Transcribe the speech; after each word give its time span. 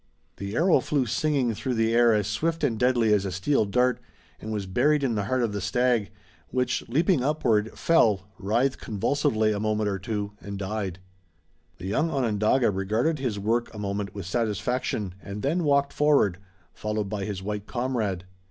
The 0.37 0.55
arrow 0.55 0.79
flew 0.79 1.05
singing 1.05 1.53
through 1.53 1.75
the 1.75 1.93
air 1.93 2.11
as 2.11 2.25
swift 2.25 2.63
and 2.63 2.79
deadly 2.79 3.13
as 3.13 3.23
a 3.23 3.31
steel 3.31 3.65
dart 3.65 3.99
and 4.39 4.51
was 4.51 4.65
buried 4.65 5.03
in 5.03 5.13
the 5.13 5.25
heart 5.25 5.43
of 5.43 5.53
the 5.53 5.61
stag, 5.61 6.09
which, 6.49 6.83
leaping 6.89 7.23
upward, 7.23 7.77
fell, 7.77 8.21
writhed 8.39 8.79
convulsively 8.79 9.51
a 9.51 9.59
moment 9.59 9.87
or 9.89 9.99
two, 9.99 10.31
and 10.41 10.57
died. 10.57 10.97
The 11.77 11.85
young 11.85 12.09
Onondaga 12.09 12.71
regarded 12.71 13.19
his 13.19 13.37
work 13.37 13.71
a 13.75 13.77
moment 13.77 14.15
with 14.15 14.25
satisfaction, 14.25 15.13
and 15.21 15.43
then 15.43 15.63
walked 15.65 15.93
forward, 15.93 16.39
followed 16.73 17.07
by 17.07 17.25
his 17.25 17.43
white 17.43 17.67
comrade. 17.67 18.23